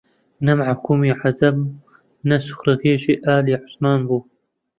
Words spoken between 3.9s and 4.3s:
بوو